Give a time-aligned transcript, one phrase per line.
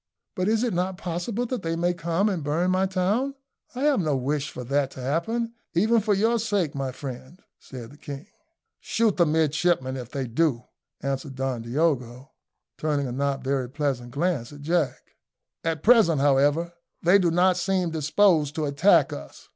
[0.35, 3.35] "But is it not possible that they may come and burn my town?
[3.75, 7.91] I have no wish for that to happen, even for your sake, my friend," said
[7.91, 8.25] the king.
[8.79, 10.63] "Shoot the midshipman if they do,"
[11.03, 12.31] answered Don Diogo,
[12.79, 15.11] turning a not very pleasant glance at Jack.
[15.63, 16.73] "At present, however,
[17.03, 19.49] they do not seem disposed to attack us.